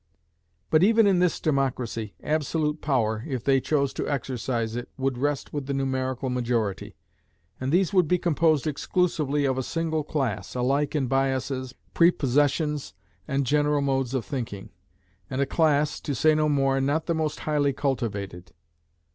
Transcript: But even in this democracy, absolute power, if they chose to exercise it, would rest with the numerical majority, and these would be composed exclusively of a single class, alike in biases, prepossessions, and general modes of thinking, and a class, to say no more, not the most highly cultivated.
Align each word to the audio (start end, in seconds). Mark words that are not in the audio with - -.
But 0.71 0.81
even 0.81 1.05
in 1.05 1.19
this 1.19 1.39
democracy, 1.39 2.15
absolute 2.23 2.81
power, 2.81 3.23
if 3.27 3.43
they 3.43 3.61
chose 3.61 3.93
to 3.93 4.09
exercise 4.09 4.75
it, 4.75 4.89
would 4.97 5.15
rest 5.19 5.53
with 5.53 5.67
the 5.67 5.75
numerical 5.75 6.27
majority, 6.31 6.95
and 7.59 7.71
these 7.71 7.93
would 7.93 8.07
be 8.07 8.17
composed 8.17 8.65
exclusively 8.65 9.45
of 9.45 9.59
a 9.59 9.61
single 9.61 10.03
class, 10.03 10.55
alike 10.55 10.95
in 10.95 11.05
biases, 11.05 11.75
prepossessions, 11.93 12.95
and 13.27 13.45
general 13.45 13.81
modes 13.81 14.15
of 14.15 14.25
thinking, 14.25 14.71
and 15.29 15.39
a 15.39 15.45
class, 15.45 15.99
to 15.99 16.15
say 16.15 16.33
no 16.33 16.49
more, 16.49 16.81
not 16.81 17.05
the 17.05 17.13
most 17.13 17.41
highly 17.41 17.71
cultivated. 17.71 18.53